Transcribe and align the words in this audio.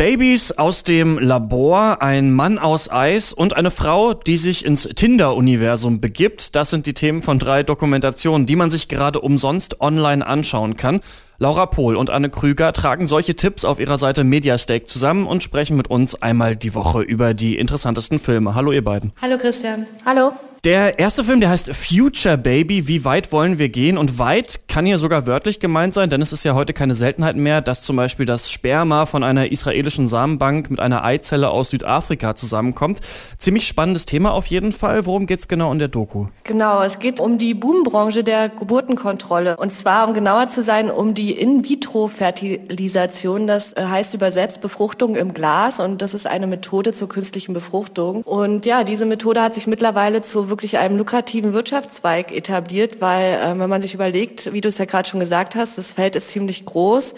Babys 0.00 0.52
aus 0.52 0.82
dem 0.82 1.18
Labor, 1.18 2.00
ein 2.00 2.32
Mann 2.32 2.58
aus 2.58 2.90
Eis 2.90 3.34
und 3.34 3.54
eine 3.54 3.70
Frau, 3.70 4.14
die 4.14 4.38
sich 4.38 4.64
ins 4.64 4.84
Tinder-Universum 4.84 6.00
begibt. 6.00 6.56
Das 6.56 6.70
sind 6.70 6.86
die 6.86 6.94
Themen 6.94 7.20
von 7.20 7.38
drei 7.38 7.62
Dokumentationen, 7.64 8.46
die 8.46 8.56
man 8.56 8.70
sich 8.70 8.88
gerade 8.88 9.20
umsonst 9.20 9.82
online 9.82 10.26
anschauen 10.26 10.78
kann. 10.78 11.00
Laura 11.36 11.66
Pohl 11.66 11.96
und 11.96 12.08
Anne 12.08 12.30
Krüger 12.30 12.72
tragen 12.72 13.06
solche 13.06 13.36
Tipps 13.36 13.66
auf 13.66 13.78
ihrer 13.78 13.98
Seite 13.98 14.24
Mediastake 14.24 14.86
zusammen 14.86 15.26
und 15.26 15.42
sprechen 15.42 15.76
mit 15.76 15.90
uns 15.90 16.14
einmal 16.22 16.56
die 16.56 16.74
Woche 16.74 17.02
über 17.02 17.34
die 17.34 17.58
interessantesten 17.58 18.18
Filme. 18.18 18.54
Hallo 18.54 18.72
ihr 18.72 18.82
beiden. 18.82 19.12
Hallo 19.20 19.36
Christian. 19.36 19.84
Hallo. 20.06 20.32
Der 20.64 20.98
erste 20.98 21.24
Film, 21.24 21.40
der 21.40 21.48
heißt 21.48 21.74
Future 21.74 22.36
Baby. 22.36 22.86
Wie 22.86 23.06
weit 23.06 23.32
wollen 23.32 23.58
wir 23.58 23.70
gehen? 23.70 23.96
Und 23.96 24.18
weit 24.18 24.68
kann 24.70 24.86
hier 24.86 24.96
sogar 24.98 25.26
wörtlich 25.26 25.58
gemeint 25.58 25.94
sein, 25.94 26.10
denn 26.10 26.22
es 26.22 26.32
ist 26.32 26.44
ja 26.44 26.54
heute 26.54 26.72
keine 26.72 26.94
Seltenheit 26.94 27.34
mehr, 27.34 27.60
dass 27.60 27.82
zum 27.82 27.96
Beispiel 27.96 28.24
das 28.24 28.52
Sperma 28.52 29.04
von 29.04 29.24
einer 29.24 29.50
israelischen 29.50 30.06
Samenbank 30.06 30.70
mit 30.70 30.78
einer 30.78 31.04
Eizelle 31.04 31.50
aus 31.50 31.70
Südafrika 31.70 32.36
zusammenkommt. 32.36 33.00
Ziemlich 33.38 33.66
spannendes 33.66 34.04
Thema 34.04 34.32
auf 34.32 34.46
jeden 34.46 34.70
Fall. 34.70 35.06
Worum 35.06 35.26
geht's 35.26 35.48
genau 35.48 35.72
in 35.72 35.80
der 35.80 35.88
Doku? 35.88 36.26
Genau, 36.44 36.84
es 36.84 37.00
geht 37.00 37.18
um 37.18 37.36
die 37.36 37.54
Boombranche 37.54 38.22
der 38.22 38.48
Geburtenkontrolle. 38.48 39.56
Und 39.56 39.72
zwar, 39.72 40.06
um 40.06 40.14
genauer 40.14 40.50
zu 40.50 40.62
sein, 40.62 40.88
um 40.88 41.14
die 41.14 41.32
In-vitro-Fertilisation. 41.32 43.48
Das 43.48 43.72
äh, 43.72 43.86
heißt 43.86 44.14
übersetzt 44.14 44.60
Befruchtung 44.60 45.16
im 45.16 45.34
Glas. 45.34 45.80
Und 45.80 46.00
das 46.00 46.14
ist 46.14 46.28
eine 46.28 46.46
Methode 46.46 46.92
zur 46.92 47.08
künstlichen 47.08 47.54
Befruchtung. 47.54 48.22
Und 48.22 48.66
ja, 48.66 48.84
diese 48.84 49.04
Methode 49.04 49.42
hat 49.42 49.56
sich 49.56 49.66
mittlerweile 49.66 50.22
zu 50.22 50.48
wirklich 50.48 50.78
einem 50.78 50.96
lukrativen 50.96 51.54
Wirtschaftszweig 51.54 52.30
etabliert, 52.30 53.00
weil 53.00 53.34
äh, 53.34 53.58
wenn 53.58 53.68
man 53.68 53.82
sich 53.82 53.94
überlegt, 53.94 54.52
wie 54.52 54.59
du 54.60 54.68
es 54.68 54.78
ja 54.78 54.84
gerade 54.84 55.08
schon 55.08 55.20
gesagt 55.20 55.54
hast, 55.54 55.78
das 55.78 55.92
Feld 55.92 56.16
ist 56.16 56.28
ziemlich 56.28 56.64
groß. 56.64 57.14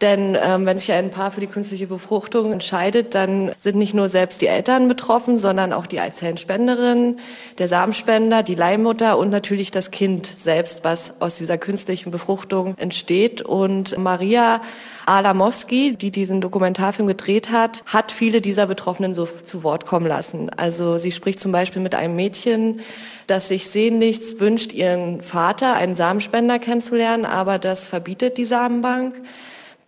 Denn 0.00 0.36
ähm, 0.40 0.64
wenn 0.64 0.78
sich 0.78 0.92
ein 0.92 1.10
Paar 1.10 1.32
für 1.32 1.40
die 1.40 1.48
künstliche 1.48 1.88
Befruchtung 1.88 2.52
entscheidet, 2.52 3.16
dann 3.16 3.52
sind 3.58 3.76
nicht 3.76 3.94
nur 3.94 4.08
selbst 4.08 4.40
die 4.40 4.46
Eltern 4.46 4.86
betroffen, 4.86 5.38
sondern 5.38 5.72
auch 5.72 5.86
die 5.86 5.98
Eizellenspenderin, 5.98 7.18
der 7.58 7.68
Samenspender, 7.68 8.44
die 8.44 8.54
Leihmutter 8.54 9.18
und 9.18 9.30
natürlich 9.30 9.72
das 9.72 9.90
Kind 9.90 10.26
selbst, 10.26 10.84
was 10.84 11.12
aus 11.18 11.36
dieser 11.36 11.58
künstlichen 11.58 12.12
Befruchtung 12.12 12.76
entsteht. 12.78 13.42
Und 13.42 13.98
Maria 13.98 14.60
Alamowski, 15.06 15.96
die 15.96 16.12
diesen 16.12 16.40
Dokumentarfilm 16.40 17.08
gedreht 17.08 17.50
hat, 17.50 17.82
hat 17.86 18.12
viele 18.12 18.40
dieser 18.40 18.66
Betroffenen 18.66 19.14
so 19.14 19.26
zu 19.26 19.64
Wort 19.64 19.84
kommen 19.84 20.06
lassen. 20.06 20.48
Also 20.56 20.98
sie 20.98 21.10
spricht 21.10 21.40
zum 21.40 21.50
Beispiel 21.50 21.82
mit 21.82 21.96
einem 21.96 22.14
Mädchen, 22.14 22.80
das 23.26 23.48
sich 23.48 23.68
sehnlichst 23.68 24.38
wünscht, 24.38 24.72
ihren 24.72 25.22
Vater, 25.22 25.74
einen 25.74 25.96
Samenspender 25.96 26.60
kennenzulernen, 26.60 27.24
aber 27.24 27.58
das 27.58 27.86
verbietet 27.86 28.38
die 28.38 28.44
Samenbank. 28.44 29.14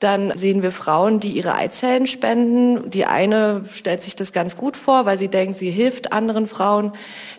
Dann 0.01 0.33
sehen 0.35 0.63
wir 0.63 0.73
Frauen, 0.73 1.21
die 1.21 1.29
ihre 1.29 1.55
Eizellen 1.55 2.07
spenden. 2.07 2.91
Die 2.91 3.05
eine 3.05 3.67
stellt 3.71 4.03
sich 4.03 4.17
das 4.17 4.33
ganz 4.33 4.57
gut 4.57 4.79
vor, 4.79 5.05
weil 5.05 5.19
sie 5.19 5.29
denkt, 5.29 5.59
sie 5.59 5.71
hilft 5.71 6.13
anderen 6.15 6.47
Frauen. 6.47 6.93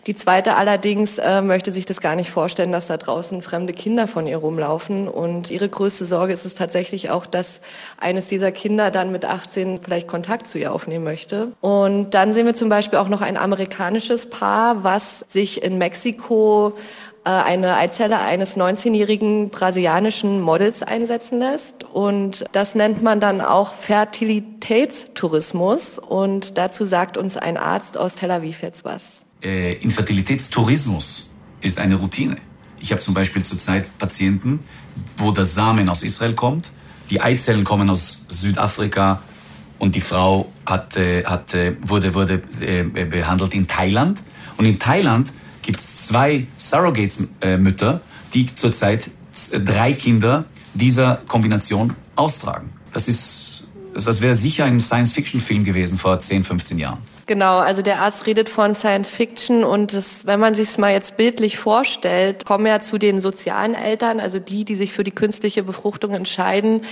Die 0.06 0.14
zweite 0.14 0.54
allerdings 0.54 1.18
äh, 1.18 1.42
möchte 1.42 1.72
sich 1.72 1.86
das 1.86 2.00
gar 2.00 2.14
nicht 2.14 2.30
vorstellen, 2.30 2.70
dass 2.70 2.86
da 2.86 2.96
draußen 2.96 3.42
fremde 3.42 3.72
Kinder 3.72 4.06
von 4.06 4.28
ihr 4.28 4.36
rumlaufen. 4.36 5.08
Und 5.08 5.50
ihre 5.50 5.68
größte 5.68 6.06
Sorge 6.06 6.32
ist 6.32 6.44
es 6.44 6.54
tatsächlich 6.54 7.10
auch, 7.10 7.26
dass 7.26 7.60
eines 7.98 8.28
dieser 8.28 8.52
Kinder 8.52 8.92
dann 8.92 9.10
mit 9.10 9.24
18 9.24 9.80
vielleicht 9.82 10.06
Kontakt 10.06 10.46
zu 10.46 10.56
ihr 10.56 10.72
aufnehmen 10.72 11.04
möchte. 11.04 11.48
Und 11.60 12.14
dann 12.14 12.32
sehen 12.32 12.46
wir 12.46 12.54
zum 12.54 12.68
Beispiel 12.68 13.00
auch 13.00 13.08
noch 13.08 13.22
ein 13.22 13.36
amerikanisches 13.36 14.30
Paar, 14.30 14.84
was 14.84 15.24
sich 15.26 15.64
in 15.64 15.78
Mexiko 15.78 16.74
eine 17.30 17.76
Eizelle 17.76 18.18
eines 18.18 18.56
19-jährigen 18.56 19.50
brasilianischen 19.50 20.40
Models 20.40 20.82
einsetzen 20.82 21.38
lässt. 21.38 21.84
Und 21.84 22.44
das 22.52 22.74
nennt 22.74 23.00
man 23.02 23.20
dann 23.20 23.40
auch 23.40 23.74
Fertilitätstourismus. 23.74 25.98
Und 25.98 26.58
dazu 26.58 26.84
sagt 26.84 27.16
uns 27.16 27.36
ein 27.36 27.56
Arzt 27.56 27.96
aus 27.96 28.16
Tel 28.16 28.32
Aviv 28.32 28.62
jetzt 28.62 28.84
was. 28.84 29.22
Äh, 29.42 29.74
Infertilitätstourismus 29.74 31.32
ist 31.60 31.78
eine 31.78 31.94
Routine. 31.94 32.34
Ich 32.80 32.90
habe 32.90 33.00
zum 33.00 33.14
Beispiel 33.14 33.44
zurzeit 33.44 33.86
Patienten, 33.98 34.58
wo 35.16 35.30
das 35.30 35.54
Samen 35.54 35.88
aus 35.88 36.02
Israel 36.02 36.34
kommt, 36.34 36.72
die 37.10 37.20
Eizellen 37.20 37.64
kommen 37.64 37.90
aus 37.90 38.24
Südafrika 38.28 39.20
und 39.78 39.94
die 39.94 40.00
Frau 40.00 40.50
hat, 40.64 40.96
äh, 40.96 41.24
hat, 41.24 41.52
äh, 41.54 41.76
wurde, 41.82 42.14
wurde 42.14 42.42
äh, 42.60 42.84
behandelt 42.84 43.52
in 43.54 43.68
Thailand. 43.68 44.22
Und 44.56 44.64
in 44.64 44.78
Thailand 44.78 45.30
gibt 45.62 45.78
es 45.78 46.06
zwei 46.08 46.46
Surrogates-Mütter, 46.58 48.00
die 48.34 48.46
zurzeit 48.54 49.10
drei 49.64 49.92
Kinder 49.92 50.44
dieser 50.74 51.16
Kombination 51.26 51.94
austragen. 52.16 52.72
Das 52.92 53.08
ist, 53.08 53.70
das 53.94 54.20
wäre 54.20 54.34
sicher 54.34 54.64
ein 54.64 54.80
Science-Fiction-Film 54.80 55.64
gewesen 55.64 55.98
vor 55.98 56.18
10, 56.18 56.44
15 56.44 56.78
Jahren. 56.78 56.98
Genau, 57.26 57.58
also 57.58 57.82
der 57.82 58.00
Arzt 58.00 58.26
redet 58.26 58.48
von 58.48 58.74
Science 58.74 59.08
Fiction 59.08 59.62
und 59.62 59.92
das, 59.92 60.26
wenn 60.26 60.40
man 60.40 60.54
sich 60.54 60.70
es 60.70 60.78
mal 60.78 60.92
jetzt 60.92 61.16
bildlich 61.16 61.56
vorstellt, 61.56 62.44
kommen 62.44 62.66
ja 62.66 62.80
zu 62.80 62.98
den 62.98 63.20
sozialen 63.20 63.74
Eltern, 63.74 64.18
also 64.18 64.40
die, 64.40 64.64
die 64.64 64.74
sich 64.74 64.92
für 64.92 65.04
die 65.04 65.12
künstliche 65.12 65.62
Befruchtung 65.62 66.12
entscheiden, 66.12 66.82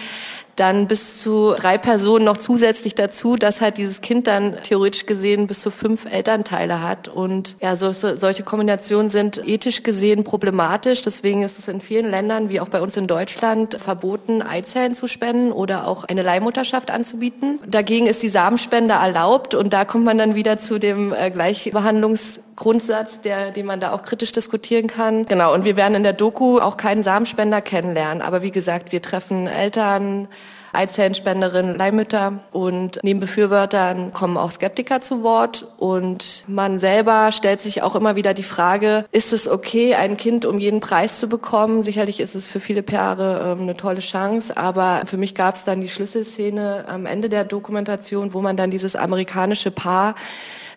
dann 0.60 0.86
bis 0.86 1.20
zu 1.20 1.54
drei 1.56 1.78
Personen 1.78 2.24
noch 2.24 2.36
zusätzlich 2.36 2.94
dazu, 2.94 3.36
dass 3.36 3.60
halt 3.60 3.78
dieses 3.78 4.00
Kind 4.00 4.26
dann 4.26 4.56
theoretisch 4.62 5.06
gesehen 5.06 5.46
bis 5.46 5.60
zu 5.62 5.70
fünf 5.70 6.04
Elternteile 6.04 6.82
hat. 6.82 7.08
Und 7.08 7.56
ja, 7.60 7.76
so, 7.76 7.92
so, 7.92 8.16
solche 8.16 8.42
Kombinationen 8.42 9.08
sind 9.08 9.46
ethisch 9.46 9.82
gesehen 9.82 10.22
problematisch. 10.22 11.02
Deswegen 11.02 11.42
ist 11.42 11.58
es 11.58 11.68
in 11.68 11.80
vielen 11.80 12.10
Ländern, 12.10 12.50
wie 12.50 12.60
auch 12.60 12.68
bei 12.68 12.80
uns 12.82 12.96
in 12.96 13.06
Deutschland, 13.06 13.80
verboten, 13.80 14.42
Eizellen 14.42 14.94
zu 14.94 15.06
spenden 15.06 15.50
oder 15.50 15.86
auch 15.88 16.04
eine 16.04 16.22
Leihmutterschaft 16.22 16.90
anzubieten. 16.90 17.58
Dagegen 17.66 18.06
ist 18.06 18.22
die 18.22 18.28
Samenspende 18.28 18.94
erlaubt 18.94 19.54
und 19.54 19.72
da 19.72 19.84
kommt 19.84 20.04
man 20.04 20.18
dann 20.18 20.34
wieder 20.34 20.58
zu 20.58 20.78
dem 20.78 21.12
äh, 21.12 21.30
Gleichbehandlungsgrundsatz, 22.60 23.20
der, 23.20 23.50
den 23.50 23.66
man 23.66 23.80
da 23.80 23.92
auch 23.92 24.02
kritisch 24.02 24.32
diskutieren 24.32 24.86
kann. 24.86 25.26
Genau, 25.26 25.54
und 25.54 25.64
wir 25.64 25.76
werden 25.76 25.94
in 25.94 26.02
der 26.02 26.12
Doku 26.12 26.58
auch 26.58 26.76
keinen 26.76 27.02
Samenspender 27.02 27.60
kennenlernen. 27.60 28.22
Aber 28.22 28.42
wie 28.42 28.50
gesagt, 28.50 28.92
wir 28.92 29.02
treffen 29.02 29.46
Eltern, 29.46 30.28
Eizellenspenderin, 30.72 31.74
Leihmütter 31.74 32.44
und 32.52 33.00
neben 33.02 33.18
Befürwortern 33.18 34.12
kommen 34.12 34.36
auch 34.36 34.52
Skeptiker 34.52 35.00
zu 35.00 35.24
Wort 35.24 35.66
und 35.78 36.44
man 36.46 36.78
selber 36.78 37.32
stellt 37.32 37.60
sich 37.60 37.82
auch 37.82 37.96
immer 37.96 38.14
wieder 38.14 38.34
die 38.34 38.44
Frage, 38.44 39.04
ist 39.10 39.32
es 39.32 39.48
okay, 39.48 39.96
ein 39.96 40.16
Kind 40.16 40.46
um 40.46 40.60
jeden 40.60 40.78
Preis 40.78 41.18
zu 41.18 41.28
bekommen? 41.28 41.82
Sicherlich 41.82 42.20
ist 42.20 42.36
es 42.36 42.46
für 42.46 42.60
viele 42.60 42.84
Paare 42.84 43.52
ähm, 43.52 43.62
eine 43.62 43.76
tolle 43.76 43.98
Chance, 43.98 44.56
aber 44.56 45.02
für 45.06 45.16
mich 45.16 45.34
gab 45.34 45.56
es 45.56 45.64
dann 45.64 45.80
die 45.80 45.88
Schlüsselszene 45.88 46.84
am 46.86 47.04
Ende 47.04 47.28
der 47.28 47.42
Dokumentation, 47.42 48.32
wo 48.32 48.40
man 48.40 48.56
dann 48.56 48.70
dieses 48.70 48.94
amerikanische 48.94 49.72
Paar 49.72 50.14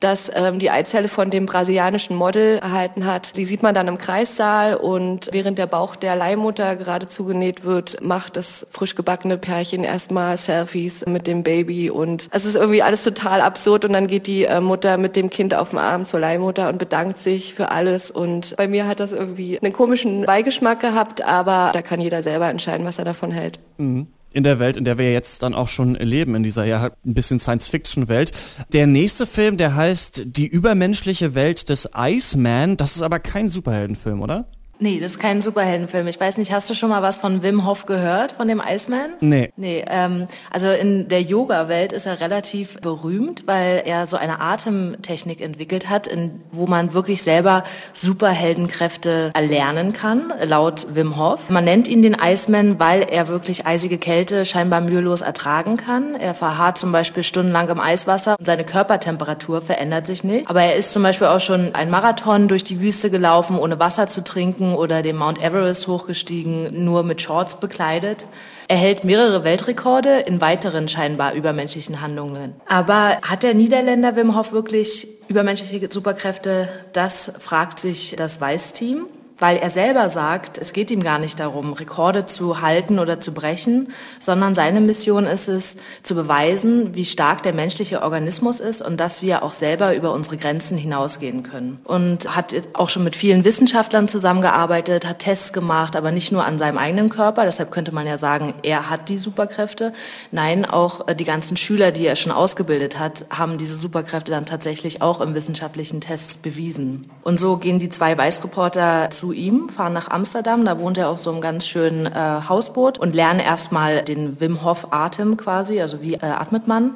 das 0.03 0.31
ähm, 0.33 0.59
die 0.59 0.69
Eizelle 0.69 1.07
von 1.07 1.29
dem 1.29 1.45
brasilianischen 1.45 2.15
Model 2.15 2.59
erhalten 2.59 3.05
hat. 3.05 3.37
Die 3.37 3.45
sieht 3.45 3.63
man 3.63 3.73
dann 3.73 3.87
im 3.87 3.97
Kreissaal 3.97 4.75
und 4.75 5.29
während 5.31 5.57
der 5.57 5.67
Bauch 5.67 5.95
der 5.95 6.15
Leihmutter 6.15 6.75
gerade 6.75 7.07
zugenäht 7.07 7.63
wird, 7.63 8.01
macht 8.01 8.37
das 8.37 8.67
frisch 8.69 8.95
gebackene 8.95 9.37
Pärchen 9.37 9.83
erstmal 9.83 10.37
Selfies 10.37 11.05
mit 11.05 11.27
dem 11.27 11.43
Baby 11.43 11.89
und 11.89 12.27
es 12.31 12.45
ist 12.45 12.55
irgendwie 12.55 12.83
alles 12.83 13.03
total 13.03 13.41
absurd 13.41 13.85
und 13.85 13.93
dann 13.93 14.07
geht 14.07 14.27
die 14.27 14.45
äh, 14.45 14.61
Mutter 14.61 14.97
mit 14.97 15.15
dem 15.15 15.29
Kind 15.29 15.55
auf 15.55 15.69
dem 15.69 15.79
Arm 15.79 16.05
zur 16.05 16.19
Leihmutter 16.19 16.69
und 16.69 16.77
bedankt 16.77 17.19
sich 17.19 17.53
für 17.53 17.71
alles 17.71 18.11
und 18.11 18.55
bei 18.57 18.67
mir 18.67 18.87
hat 18.87 18.99
das 18.99 19.11
irgendwie 19.11 19.59
einen 19.59 19.73
komischen 19.73 20.23
Beigeschmack 20.23 20.79
gehabt, 20.79 21.23
aber 21.23 21.71
da 21.73 21.81
kann 21.81 22.01
jeder 22.01 22.23
selber 22.23 22.49
entscheiden, 22.49 22.85
was 22.85 22.99
er 22.99 23.05
davon 23.05 23.31
hält. 23.31 23.59
Mhm 23.77 24.07
in 24.33 24.43
der 24.43 24.59
Welt, 24.59 24.77
in 24.77 24.83
der 24.83 24.97
wir 24.97 25.11
jetzt 25.11 25.43
dann 25.43 25.53
auch 25.53 25.67
schon 25.67 25.95
leben, 25.95 26.35
in 26.35 26.43
dieser 26.43 26.65
ja 26.65 26.89
ein 27.05 27.13
bisschen 27.13 27.39
Science-Fiction-Welt. 27.39 28.31
Der 28.73 28.87
nächste 28.87 29.25
Film, 29.25 29.57
der 29.57 29.75
heißt 29.75 30.23
Die 30.25 30.47
übermenschliche 30.47 31.35
Welt 31.35 31.69
des 31.69 31.89
Iceman. 31.95 32.77
Das 32.77 32.95
ist 32.95 33.01
aber 33.01 33.19
kein 33.19 33.49
Superheldenfilm, 33.49 34.21
oder? 34.21 34.47
Nee, 34.83 34.99
das 34.99 35.11
ist 35.11 35.19
kein 35.19 35.41
Superheldenfilm. 35.41 36.07
Ich 36.07 36.19
weiß 36.19 36.37
nicht, 36.37 36.51
hast 36.51 36.69
du 36.69 36.73
schon 36.73 36.89
mal 36.89 37.01
was 37.01 37.15
von 37.15 37.41
Wim 37.41 37.65
Hof 37.65 37.85
gehört, 37.85 38.33
von 38.33 38.49
dem 38.49 38.61
Iceman? 38.61 39.13
Nee. 39.21 39.49
Nee, 39.55 39.85
ähm, 39.87 40.27
also 40.51 40.69
in 40.71 41.07
der 41.07 41.21
Yoga-Welt 41.21 41.93
ist 41.93 42.05
er 42.05 42.19
relativ 42.19 42.75
berühmt, 42.81 43.43
weil 43.45 43.83
er 43.85 44.07
so 44.07 44.17
eine 44.17 44.41
Atemtechnik 44.41 45.39
entwickelt 45.39 45.89
hat, 45.89 46.05
in, 46.05 46.41
wo 46.51 46.67
man 46.67 46.93
wirklich 46.93 47.23
selber 47.23 47.63
Superheldenkräfte 47.93 49.31
erlernen 49.33 49.93
kann, 49.93 50.33
laut 50.43 50.93
Wim 50.93 51.15
Hof. 51.15 51.49
Man 51.49 51.63
nennt 51.63 51.87
ihn 51.87 52.01
den 52.01 52.17
Iceman, 52.21 52.77
weil 52.77 53.03
er 53.03 53.29
wirklich 53.29 53.65
eisige 53.65 53.97
Kälte 53.97 54.43
scheinbar 54.43 54.81
mühelos 54.81 55.21
ertragen 55.21 55.77
kann. 55.77 56.15
Er 56.15 56.33
verharrt 56.33 56.77
zum 56.77 56.91
Beispiel 56.91 57.23
stundenlang 57.23 57.69
im 57.69 57.79
Eiswasser 57.79 58.35
und 58.37 58.45
seine 58.45 58.65
Körpertemperatur 58.65 59.61
verändert 59.61 60.07
sich 60.07 60.25
nicht. 60.25 60.49
Aber 60.49 60.61
er 60.61 60.75
ist 60.75 60.91
zum 60.91 61.03
Beispiel 61.03 61.27
auch 61.27 61.39
schon 61.39 61.73
ein 61.73 61.89
Marathon 61.89 62.49
durch 62.49 62.65
die 62.65 62.81
Wüste 62.81 63.09
gelaufen, 63.09 63.57
ohne 63.57 63.79
Wasser 63.79 64.09
zu 64.09 64.21
trinken 64.25 64.72
oder 64.75 65.01
den 65.01 65.17
Mount 65.17 65.43
Everest 65.43 65.87
hochgestiegen, 65.87 66.85
nur 66.85 67.03
mit 67.03 67.21
Shorts 67.21 67.59
bekleidet. 67.59 68.25
Er 68.67 68.77
hält 68.77 69.03
mehrere 69.03 69.43
Weltrekorde 69.43 70.19
in 70.19 70.41
weiteren 70.41 70.87
scheinbar 70.87 71.33
übermenschlichen 71.33 72.01
Handlungen. 72.01 72.53
Aber 72.67 73.19
hat 73.21 73.43
der 73.43 73.53
Niederländer 73.53 74.15
Wim 74.15 74.37
Hof 74.37 74.51
wirklich 74.51 75.07
übermenschliche 75.27 75.87
Superkräfte? 75.91 76.69
Das 76.93 77.31
fragt 77.39 77.79
sich 77.79 78.15
das 78.17 78.39
Weiß-Team 78.39 79.07
weil 79.39 79.57
er 79.57 79.69
selber 79.69 80.09
sagt, 80.09 80.57
es 80.57 80.73
geht 80.73 80.91
ihm 80.91 81.03
gar 81.03 81.19
nicht 81.19 81.39
darum, 81.39 81.73
Rekorde 81.73 82.25
zu 82.25 82.61
halten 82.61 82.99
oder 82.99 83.19
zu 83.19 83.33
brechen, 83.33 83.89
sondern 84.19 84.55
seine 84.55 84.81
Mission 84.81 85.25
ist 85.25 85.47
es, 85.47 85.75
zu 86.03 86.15
beweisen, 86.15 86.95
wie 86.95 87.05
stark 87.05 87.43
der 87.43 87.53
menschliche 87.53 88.01
Organismus 88.03 88.59
ist 88.59 88.81
und 88.81 88.97
dass 88.97 89.21
wir 89.21 89.43
auch 89.43 89.53
selber 89.53 89.95
über 89.95 90.13
unsere 90.13 90.37
Grenzen 90.37 90.77
hinausgehen 90.77 91.43
können. 91.43 91.79
Und 91.83 92.35
hat 92.35 92.53
auch 92.73 92.89
schon 92.89 93.03
mit 93.03 93.15
vielen 93.15 93.43
Wissenschaftlern 93.43 94.07
zusammengearbeitet, 94.07 95.07
hat 95.07 95.19
Tests 95.19 95.53
gemacht, 95.53 95.95
aber 95.95 96.11
nicht 96.11 96.31
nur 96.31 96.45
an 96.45 96.59
seinem 96.59 96.77
eigenen 96.77 97.09
Körper. 97.09 97.43
Deshalb 97.43 97.71
könnte 97.71 97.93
man 97.93 98.05
ja 98.05 98.17
sagen, 98.17 98.53
er 98.63 98.89
hat 98.89 99.09
die 99.09 99.17
Superkräfte. 99.17 99.93
Nein, 100.31 100.65
auch 100.65 101.07
äh, 101.07 101.15
die 101.15 101.25
ganzen 101.25 101.57
Schüler, 101.57 101.91
die 101.91 102.05
er 102.05 102.15
schon 102.15 102.31
ausgebildet 102.31 102.99
hat, 102.99 103.25
haben 103.29 103.57
diese 103.57 103.75
Superkräfte 103.75 104.31
dann 104.31 104.45
tatsächlich 104.45 105.01
auch 105.01 105.21
im 105.21 105.33
wissenschaftlichen 105.35 106.01
Test 106.01 106.41
bewiesen. 106.41 107.09
Und 107.23 107.39
so 107.39 107.57
gehen 107.57 107.79
die 107.79 107.89
zwei 107.89 108.17
Weißreporter 108.17 109.09
zu 109.09 109.22
ihm, 109.31 109.69
fahren 109.69 109.93
nach 109.93 110.09
Amsterdam, 110.09 110.65
da 110.65 110.77
wohnt 110.79 110.97
er 110.97 111.09
auf 111.09 111.19
so 111.19 111.31
einem 111.31 111.39
ganz 111.39 111.67
schönen 111.67 112.05
äh, 112.05 112.41
Hausboot 112.49 112.97
und 112.97 113.15
lernen 113.15 113.39
erstmal 113.39 114.01
den 114.01 114.39
Wim 114.39 114.63
Hof 114.63 114.87
Atem 114.91 115.37
quasi, 115.37 115.79
also 115.79 116.01
wie 116.01 116.15
äh, 116.15 116.25
atmet 116.25 116.67
man 116.67 116.95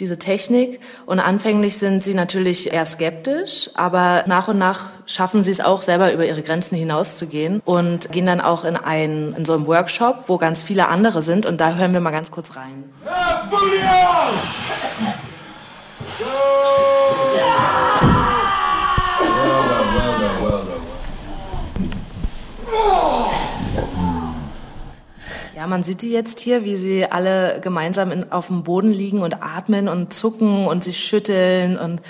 diese 0.00 0.18
Technik. 0.18 0.80
Und 1.06 1.20
anfänglich 1.20 1.78
sind 1.78 2.04
sie 2.04 2.14
natürlich 2.14 2.72
eher 2.72 2.86
skeptisch, 2.86 3.70
aber 3.74 4.24
nach 4.26 4.48
und 4.48 4.58
nach 4.58 4.86
schaffen 5.06 5.42
sie 5.42 5.50
es 5.50 5.60
auch 5.60 5.82
selber 5.82 6.12
über 6.12 6.24
ihre 6.24 6.42
Grenzen 6.42 6.76
hinauszugehen 6.76 7.60
und 7.64 8.12
gehen 8.12 8.26
dann 8.26 8.40
auch 8.40 8.64
in, 8.64 8.76
ein, 8.76 9.34
in 9.36 9.44
so 9.44 9.54
einem 9.54 9.66
Workshop, 9.66 10.24
wo 10.28 10.38
ganz 10.38 10.62
viele 10.62 10.88
andere 10.88 11.22
sind. 11.22 11.46
Und 11.46 11.60
da 11.60 11.74
hören 11.74 11.92
wir 11.92 12.00
mal 12.00 12.10
ganz 12.10 12.30
kurz 12.30 12.56
rein. 12.56 12.84
Ja, 13.04 13.42
man 25.68 25.82
sieht 25.82 26.02
die 26.02 26.10
jetzt 26.10 26.40
hier, 26.40 26.64
wie 26.64 26.76
sie 26.76 27.04
alle 27.04 27.60
gemeinsam 27.60 28.10
in, 28.10 28.32
auf 28.32 28.48
dem 28.48 28.62
Boden 28.62 28.92
liegen 28.92 29.20
und 29.20 29.42
atmen 29.42 29.88
und 29.88 30.12
zucken 30.12 30.66
und 30.66 30.82
sich 30.82 30.98
schütteln 30.98 31.78
und 31.78 32.00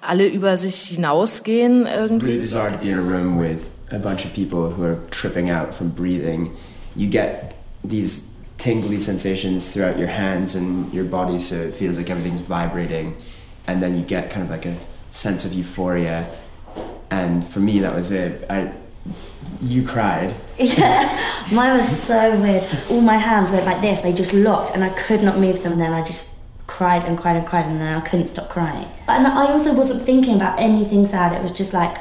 alle 0.00 0.26
über 0.26 0.56
sich 0.56 0.82
hinausgehen 0.82 1.86
irgendwie. 1.86 2.14
It's 2.14 2.22
really 2.22 2.38
bizarre 2.38 2.72
to 2.72 2.78
be 2.78 2.90
in 2.90 2.98
a 2.98 3.02
room 3.02 3.38
with 3.38 3.70
a 3.90 3.98
bunch 3.98 4.24
of 4.24 4.32
people 4.32 4.74
who 4.76 4.84
are 4.84 4.98
tripping 5.10 5.50
out 5.50 5.74
from 5.74 5.90
breathing. 5.90 6.50
You 6.94 7.08
get 7.08 7.54
these 7.82 8.28
tingly 8.58 9.00
sensations 9.00 9.68
throughout 9.72 9.98
your 9.98 10.08
hands 10.08 10.54
and 10.54 10.92
your 10.92 11.04
body, 11.04 11.38
so 11.38 11.56
it 11.56 11.74
feels 11.74 11.96
like 11.96 12.10
everything's 12.10 12.40
vibrating, 12.40 13.16
and 13.66 13.82
then 13.82 13.96
you 13.96 14.02
get 14.02 14.30
kind 14.30 14.44
of 14.44 14.50
like 14.50 14.66
a 14.66 14.76
sense 15.10 15.44
of 15.44 15.52
euphoria. 15.52 16.26
And 17.10 17.46
for 17.46 17.60
me, 17.60 17.80
that 17.80 17.94
was 17.94 18.10
it. 18.10 18.44
I, 18.50 18.72
you 19.60 19.86
cried. 19.86 20.34
Yeah, 20.58 21.46
mine 21.52 21.78
was 21.78 22.00
so 22.00 22.40
weird. 22.40 22.64
All 22.90 23.00
my 23.00 23.16
hands 23.16 23.50
went 23.52 23.66
like 23.66 23.80
this, 23.80 24.00
they 24.00 24.12
just 24.12 24.32
locked, 24.32 24.74
and 24.74 24.84
I 24.84 24.90
could 24.90 25.22
not 25.22 25.38
move 25.38 25.62
them. 25.62 25.78
Then 25.78 25.92
I 25.92 26.02
just 26.02 26.34
cried 26.66 27.04
and 27.04 27.18
cried 27.18 27.36
and 27.36 27.46
cried, 27.46 27.66
and 27.66 27.80
then 27.80 27.96
I 27.96 28.00
couldn't 28.00 28.26
stop 28.26 28.48
crying. 28.48 28.88
And 29.08 29.26
I 29.26 29.50
also 29.50 29.72
wasn't 29.74 30.02
thinking 30.02 30.36
about 30.36 30.58
anything 30.60 31.06
sad, 31.06 31.32
it 31.32 31.42
was 31.42 31.52
just 31.52 31.72
like, 31.72 31.98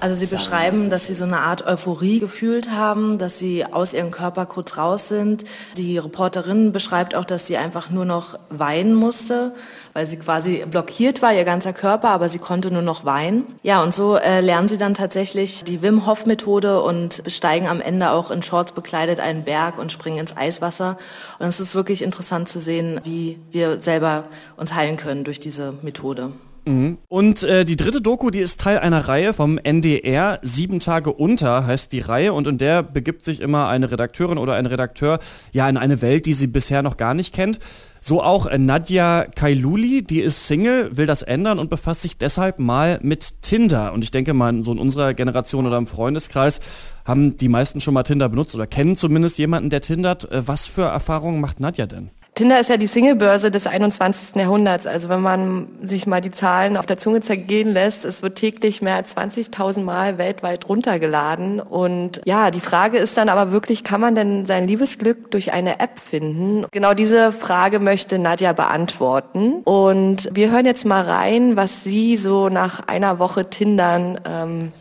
Also 0.00 0.14
sie 0.14 0.26
beschreiben, 0.26 0.90
dass 0.90 1.06
sie 1.06 1.14
so 1.14 1.24
eine 1.24 1.38
Art 1.38 1.66
Euphorie 1.66 2.18
gefühlt 2.18 2.70
haben, 2.70 3.16
dass 3.16 3.38
sie 3.38 3.64
aus 3.64 3.94
ihrem 3.94 4.10
Körper 4.10 4.44
kurz 4.44 4.76
raus 4.76 5.08
sind. 5.08 5.44
Die 5.78 5.96
Reporterin 5.96 6.72
beschreibt 6.72 7.14
auch, 7.14 7.24
dass 7.24 7.46
sie 7.46 7.56
einfach 7.56 7.88
nur 7.88 8.04
noch 8.04 8.38
weinen 8.50 8.94
musste, 8.94 9.54
weil 9.94 10.06
sie 10.06 10.18
quasi 10.18 10.64
blockiert 10.70 11.22
war, 11.22 11.32
ihr 11.32 11.44
ganzer 11.44 11.72
Körper, 11.72 12.10
aber 12.10 12.28
sie 12.28 12.38
konnte 12.38 12.70
nur 12.70 12.82
noch 12.82 13.06
weinen. 13.06 13.46
Ja, 13.62 13.82
und 13.82 13.94
so 13.94 14.16
äh, 14.16 14.40
lernen 14.40 14.68
sie 14.68 14.76
dann 14.76 14.92
tatsächlich 14.92 15.64
die 15.64 15.80
Wim 15.80 16.06
Hof 16.06 16.26
Methode 16.26 16.82
und 16.82 17.24
besteigen 17.24 17.68
am 17.68 17.80
Ende 17.80 18.10
auch 18.10 18.30
in 18.30 18.42
Shorts 18.42 18.72
bekleidet 18.72 19.18
einen 19.18 19.44
Berg 19.44 19.78
und 19.78 19.90
springen 19.92 20.18
ins 20.18 20.36
Eiswasser. 20.36 20.98
Und 21.38 21.46
es 21.46 21.58
ist 21.58 21.74
wirklich 21.74 22.02
interessant 22.02 22.50
zu 22.50 22.60
sehen, 22.60 23.00
wie 23.02 23.38
wir 23.50 23.80
selber 23.80 24.24
uns 24.58 24.74
heilen 24.74 24.96
können 24.96 25.24
durch 25.24 25.40
diese 25.40 25.72
Methode. 25.80 26.32
Mhm. 26.66 26.98
Und 27.08 27.42
äh, 27.42 27.64
die 27.64 27.76
dritte 27.76 28.00
Doku, 28.00 28.30
die 28.30 28.38
ist 28.38 28.60
Teil 28.60 28.78
einer 28.78 29.08
Reihe 29.08 29.34
vom 29.34 29.58
NDR. 29.58 30.38
Sieben 30.42 30.80
Tage 30.80 31.12
unter 31.12 31.66
heißt 31.66 31.92
die 31.92 32.00
Reihe 32.00 32.32
und 32.32 32.46
in 32.46 32.58
der 32.58 32.82
begibt 32.82 33.24
sich 33.24 33.40
immer 33.40 33.68
eine 33.68 33.90
Redakteurin 33.90 34.38
oder 34.38 34.54
ein 34.54 34.66
Redakteur 34.66 35.18
ja 35.52 35.68
in 35.68 35.76
eine 35.76 36.00
Welt, 36.00 36.26
die 36.26 36.32
sie 36.32 36.46
bisher 36.46 36.82
noch 36.82 36.96
gar 36.96 37.14
nicht 37.14 37.34
kennt. 37.34 37.58
So 38.00 38.22
auch 38.22 38.46
äh, 38.46 38.58
Nadja 38.58 39.26
Kailuli, 39.34 40.02
die 40.02 40.20
ist 40.20 40.46
Single, 40.46 40.96
will 40.96 41.06
das 41.06 41.22
ändern 41.22 41.58
und 41.58 41.70
befasst 41.70 42.02
sich 42.02 42.16
deshalb 42.16 42.58
mal 42.58 42.98
mit 43.02 43.42
Tinder. 43.42 43.92
Und 43.92 44.02
ich 44.02 44.10
denke 44.10 44.34
mal, 44.34 44.64
so 44.64 44.72
in 44.72 44.78
unserer 44.78 45.14
Generation 45.14 45.66
oder 45.66 45.78
im 45.78 45.86
Freundeskreis 45.86 46.60
haben 47.04 47.36
die 47.36 47.48
meisten 47.48 47.80
schon 47.80 47.94
mal 47.94 48.02
Tinder 48.02 48.28
benutzt 48.28 48.54
oder 48.54 48.66
kennen 48.66 48.96
zumindest 48.96 49.38
jemanden, 49.38 49.70
der 49.70 49.82
tindert. 49.82 50.30
Äh, 50.30 50.46
was 50.46 50.66
für 50.66 50.84
Erfahrungen 50.84 51.40
macht 51.40 51.60
Nadja 51.60 51.86
denn? 51.86 52.10
Tinder 52.34 52.58
ist 52.58 52.68
ja 52.68 52.76
die 52.76 52.88
Singlebörse 52.88 53.52
des 53.52 53.68
21. 53.68 54.34
Jahrhunderts. 54.34 54.88
Also 54.88 55.08
wenn 55.08 55.20
man 55.20 55.68
sich 55.80 56.08
mal 56.08 56.20
die 56.20 56.32
Zahlen 56.32 56.76
auf 56.76 56.84
der 56.84 56.98
Zunge 56.98 57.20
zergehen 57.20 57.68
lässt, 57.72 58.04
es 58.04 58.22
wird 58.22 58.34
täglich 58.34 58.82
mehr 58.82 58.96
als 58.96 59.16
20.000 59.16 59.82
Mal 59.82 60.18
weltweit 60.18 60.68
runtergeladen. 60.68 61.60
Und 61.60 62.20
ja, 62.24 62.50
die 62.50 62.60
Frage 62.60 62.98
ist 62.98 63.16
dann 63.16 63.28
aber 63.28 63.52
wirklich, 63.52 63.84
kann 63.84 64.00
man 64.00 64.16
denn 64.16 64.46
sein 64.46 64.66
Liebesglück 64.66 65.30
durch 65.30 65.52
eine 65.52 65.78
App 65.78 66.00
finden? 66.00 66.66
Genau 66.72 66.92
diese 66.92 67.30
Frage 67.30 67.78
möchte 67.78 68.18
Nadja 68.18 68.52
beantworten. 68.52 69.62
Und 69.62 70.28
wir 70.32 70.50
hören 70.50 70.66
jetzt 70.66 70.84
mal 70.84 71.04
rein, 71.04 71.56
was 71.56 71.84
sie 71.84 72.16
so 72.16 72.48
nach 72.48 72.88
einer 72.88 73.20
Woche 73.20 73.48
Tindern 73.48 74.20
ähm, 74.28 74.72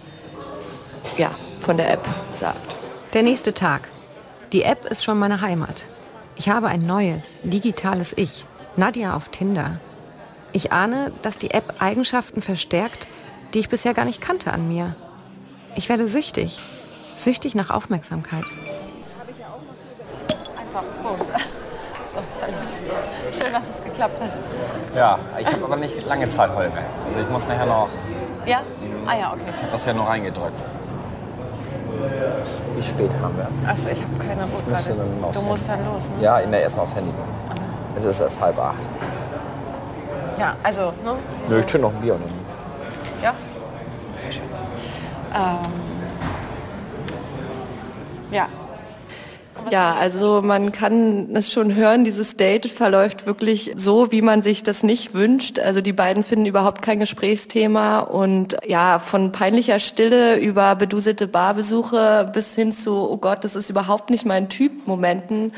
ja, 1.19 1.29
von 1.59 1.77
der 1.77 1.91
App 1.91 2.07
sagt. 2.39 2.75
Der 3.13 3.21
nächste 3.21 3.53
Tag. 3.53 3.89
Die 4.53 4.63
App 4.63 4.85
ist 4.85 5.03
schon 5.03 5.19
meine 5.19 5.41
Heimat. 5.41 5.85
Ich 6.35 6.49
habe 6.49 6.67
ein 6.67 6.81
neues, 6.81 7.37
digitales 7.43 8.13
Ich. 8.17 8.45
Nadja 8.75 9.15
auf 9.15 9.29
Tinder. 9.29 9.77
Ich 10.51 10.71
ahne, 10.71 11.11
dass 11.21 11.37
die 11.37 11.51
App 11.51 11.75
Eigenschaften 11.79 12.41
verstärkt, 12.41 13.07
die 13.53 13.59
ich 13.59 13.69
bisher 13.69 13.93
gar 13.93 14.05
nicht 14.05 14.19
kannte 14.19 14.51
an 14.51 14.67
mir. 14.67 14.95
Ich 15.75 15.89
werde 15.89 16.07
süchtig. 16.07 16.59
Süchtig 17.15 17.53
nach 17.53 17.69
Aufmerksamkeit. 17.69 18.45
Einfach 20.57 20.83
Prost. 21.01 21.27
So, 22.13 22.19
salut. 22.39 22.69
Schön, 23.33 23.51
dass 23.51 23.63
es 23.75 23.83
geklappt 23.83 24.21
hat. 24.21 24.29
Ja, 24.95 25.17
ich 25.39 25.47
habe 25.47 25.63
aber 25.65 25.77
nicht 25.77 26.05
lange 26.05 26.29
Zeit 26.29 26.51
heute. 26.55 26.77
Also 27.07 27.21
ich 27.21 27.29
muss 27.29 27.47
nachher 27.47 27.65
noch. 27.65 27.89
Ja? 28.45 28.61
Ah 29.07 29.17
ja, 29.17 29.33
okay. 29.33 29.45
Ich 29.49 29.57
habe 29.57 29.71
das 29.71 29.83
ja 29.83 29.93
noch 29.95 30.07
reingedrückt. 30.07 30.53
Wie 32.75 32.81
spät 32.81 33.13
haben 33.21 33.35
wir? 33.37 33.47
Achso, 33.69 33.89
ich 33.89 34.01
habe 34.01 34.27
keine 34.27 34.41
Uhr. 34.43 35.31
Du 35.33 35.41
musst 35.41 35.67
dann 35.67 35.85
los, 35.85 36.05
ne? 36.05 36.23
Ja, 36.23 36.45
ne, 36.45 36.61
erstmal 36.61 36.83
aufs 36.83 36.95
Handy. 36.95 37.11
Aha. 37.49 37.55
Es 37.95 38.05
ist 38.05 38.19
erst 38.19 38.41
halb 38.41 38.57
acht. 38.59 38.81
Ja, 40.39 40.55
also, 40.63 40.81
ne? 41.03 41.15
Nö, 41.47 41.59
ich 41.59 41.65
trinke 41.65 41.87
noch 41.87 41.93
ein 41.93 42.01
Bier. 42.01 42.15
Ne? 42.15 42.21
Ja? 43.21 43.33
Sehr 44.17 44.31
schön. 44.31 44.43
Ähm, 45.33 45.71
ja, 48.31 48.47
ja, 49.71 49.93
also 49.95 50.41
man 50.43 50.71
kann 50.71 51.35
es 51.35 51.51
schon 51.51 51.75
hören, 51.75 52.03
dieses 52.03 52.37
Date 52.37 52.67
verläuft 52.67 53.25
wirklich 53.25 53.73
so, 53.75 54.11
wie 54.11 54.21
man 54.21 54.41
sich 54.41 54.63
das 54.63 54.83
nicht 54.83 55.13
wünscht. 55.13 55.59
Also 55.59 55.81
die 55.81 55.93
beiden 55.93 56.23
finden 56.23 56.45
überhaupt 56.45 56.81
kein 56.81 56.99
Gesprächsthema 56.99 57.99
und 57.99 58.57
ja, 58.65 58.99
von 58.99 59.31
peinlicher 59.31 59.79
Stille 59.79 60.37
über 60.37 60.75
beduselte 60.75 61.27
Barbesuche 61.27 62.29
bis 62.33 62.55
hin 62.55 62.73
zu, 62.73 62.93
oh 62.93 63.17
Gott, 63.17 63.43
das 63.43 63.55
ist 63.55 63.69
überhaupt 63.69 64.09
nicht 64.09 64.25
mein 64.25 64.49
Typ 64.49 64.87
Momenten 64.87 65.53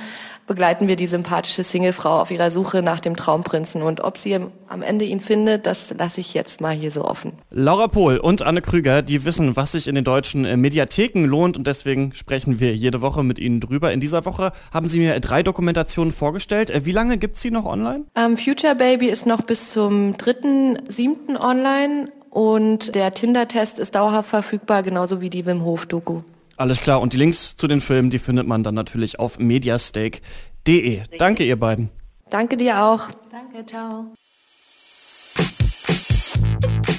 begleiten 0.48 0.88
wir 0.88 0.96
die 0.96 1.08
sympathische 1.08 1.64
Singlefrau 1.64 2.22
auf 2.22 2.32
ihrer 2.32 2.52
Suche 2.52 2.82
nach 2.82 3.00
dem 3.00 3.16
Traumprinzen. 3.16 3.82
Und 3.82 4.02
ob 4.02 4.18
sie 4.18 4.38
am 4.68 4.82
Ende 4.82 5.06
ihn 5.06 5.20
findet, 5.20 5.66
das 5.66 5.94
lasse 5.98 6.22
ich 6.22 6.34
jetzt 6.34 6.62
mal 6.62 6.74
hier 6.74 6.92
so 6.92 7.06
offen. 7.06 7.34
Laura 7.50 7.88
Pohl 7.88 8.18
und 8.18 8.42
Anne 8.42 8.62
Krüger, 8.62 9.02
die 9.02 9.25
wissen, 9.25 9.56
was 9.56 9.74
sich 9.74 9.88
in 9.88 9.96
den 9.96 10.04
deutschen 10.04 10.46
äh, 10.46 10.58
Mediatheken 10.58 11.25
lohnt 11.25 11.58
und 11.58 11.68
deswegen 11.68 12.14
sprechen 12.14 12.60
wir 12.60 12.75
jede 12.75 13.02
Woche 13.02 13.24
mit 13.24 13.40
ihnen 13.40 13.60
drüber. 13.60 13.92
In 13.92 14.00
dieser 14.00 14.25
Woche 14.25 14.52
haben 14.74 14.88
sie 14.88 15.00
mir 15.00 15.20
drei 15.20 15.44
Dokumentationen 15.44 16.14
vorgestellt. 16.14 16.70
Äh, 16.70 16.86
wie 16.86 16.92
lange 16.92 17.18
gibt's 17.18 17.42
sie 17.42 17.52
noch 17.52 17.66
online? 17.66 18.06
Ähm, 18.16 18.38
Future 18.38 18.75
Baby 18.75 19.08
ist 19.08 19.25
noch 19.25 19.42
bis 19.42 19.70
zum 19.70 20.14
3.7. 20.14 21.40
online 21.40 22.10
und 22.30 22.96
der 22.96 23.12
Tinder-Test 23.12 23.80
ist 23.80 23.96
dauerhaft 23.96 24.30
verfügbar, 24.30 24.84
genauso 24.84 25.22
wie 25.22 25.30
die 25.30 25.46
Wim 25.46 25.64
Hof-Doku. 25.64 26.20
Alles 26.58 26.82
klar. 26.82 27.02
Und 27.02 27.14
die 27.14 27.18
Links 27.18 27.56
zu 27.56 27.68
den 27.68 27.82
Filmen, 27.82 28.10
die 28.10 28.20
findet 28.20 28.48
man 28.48 28.64
dann 28.64 28.76
natürlich 28.76 29.20
auf 29.20 29.40
mediastake.de. 29.40 31.02
Danke, 31.18 31.44
ihr 31.44 31.60
beiden. 31.60 31.90
Danke 32.30 32.58
dir 32.58 32.84
auch. 32.84 33.10
Danke, 33.32 33.66
ciao. 33.66 34.14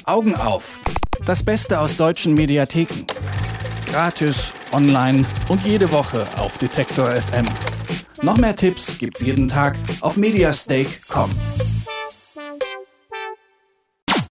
Augen 0.05 0.37
auf. 0.37 0.79
Das 1.25 1.43
Beste 1.43 1.81
aus 1.81 1.97
deutschen 1.97 2.35
Mediatheken. 2.35 3.07
Gratis, 3.91 4.53
online 4.73 5.25
und 5.49 5.65
jede 5.65 5.91
Woche 5.91 6.27
auf 6.37 6.59
Detektor 6.59 7.11
FM. 7.11 7.47
Noch 8.23 8.37
mehr 8.37 8.55
Tipps 8.55 8.99
gibt's 8.99 9.21
jeden 9.21 9.49
Tag 9.49 9.77
auf 10.01 10.17
mediastake.com. 10.17 11.31